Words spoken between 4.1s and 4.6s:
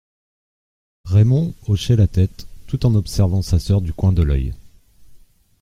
de l'œil.